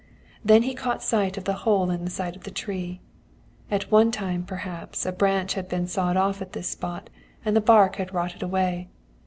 "Then 0.43 0.63
he 0.63 0.73
caught 0.73 1.03
sight 1.03 1.37
of 1.37 1.43
the 1.43 1.53
hole 1.61 1.91
in 1.91 2.03
the 2.05 2.09
side 2.09 2.35
of 2.35 2.43
the 2.43 2.49
tree. 2.49 3.01
At 3.69 3.91
one 3.91 4.09
time, 4.09 4.43
perhaps, 4.43 5.05
a 5.05 5.11
branch 5.11 5.53
had 5.53 5.69
been 5.69 5.85
sawed 5.85 6.17
off 6.17 6.41
at 6.41 6.53
this 6.53 6.69
spot, 6.69 7.11
and 7.45 7.55
the 7.55 7.61
bark 7.61 7.97
had 7.97 8.11
rotted 8.11 8.41
away. 8.41 8.87